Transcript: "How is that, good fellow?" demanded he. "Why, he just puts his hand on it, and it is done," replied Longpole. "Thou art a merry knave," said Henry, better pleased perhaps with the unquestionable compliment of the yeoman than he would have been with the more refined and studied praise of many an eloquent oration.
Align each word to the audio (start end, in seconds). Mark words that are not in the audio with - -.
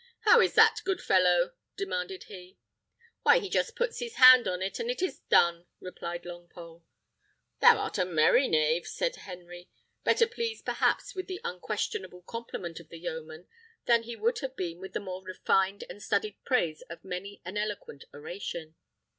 "How 0.21 0.41
is 0.41 0.55
that, 0.55 0.79
good 0.83 0.99
fellow?" 0.99 1.51
demanded 1.77 2.23
he. 2.23 2.57
"Why, 3.21 3.37
he 3.37 3.51
just 3.51 3.75
puts 3.75 3.99
his 3.99 4.15
hand 4.15 4.47
on 4.47 4.59
it, 4.63 4.79
and 4.79 4.89
it 4.89 4.99
is 4.99 5.19
done," 5.29 5.67
replied 5.79 6.23
Longpole. 6.23 6.81
"Thou 7.59 7.77
art 7.77 7.99
a 7.99 8.05
merry 8.05 8.47
knave," 8.47 8.87
said 8.87 9.15
Henry, 9.17 9.69
better 10.03 10.25
pleased 10.25 10.65
perhaps 10.65 11.13
with 11.13 11.27
the 11.27 11.39
unquestionable 11.43 12.23
compliment 12.23 12.79
of 12.79 12.89
the 12.89 12.97
yeoman 12.97 13.45
than 13.85 14.01
he 14.01 14.15
would 14.15 14.39
have 14.39 14.55
been 14.55 14.79
with 14.79 14.93
the 14.93 14.99
more 14.99 15.23
refined 15.23 15.83
and 15.87 16.01
studied 16.01 16.43
praise 16.45 16.81
of 16.89 17.05
many 17.05 17.39
an 17.45 17.55
eloquent 17.55 18.05
oration. 18.11 18.73